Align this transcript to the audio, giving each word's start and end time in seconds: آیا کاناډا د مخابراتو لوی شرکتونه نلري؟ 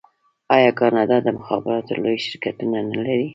آیا 0.55 0.71
کاناډا 0.79 1.17
د 1.23 1.27
مخابراتو 1.37 1.93
لوی 2.03 2.17
شرکتونه 2.25 2.77
نلري؟ 2.89 3.23